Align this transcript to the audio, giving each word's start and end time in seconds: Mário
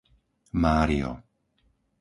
Mário 0.53 1.21